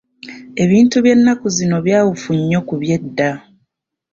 Ebintu 0.63 0.95
by’ennaku 1.05 1.45
zino 1.55 1.77
byawufu 1.85 2.29
nnyo 2.37 2.59
ku 2.67 2.73
by'edda. 2.81 3.29